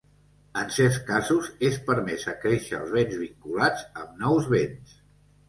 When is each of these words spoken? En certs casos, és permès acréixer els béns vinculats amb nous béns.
En 0.59 0.69
certs 0.77 0.95
casos, 1.09 1.49
és 1.69 1.77
permès 1.89 2.25
acréixer 2.33 2.79
els 2.79 2.95
béns 2.97 3.15
vinculats 3.27 3.87
amb 4.07 4.19
nous 4.25 4.51
béns. 4.57 4.99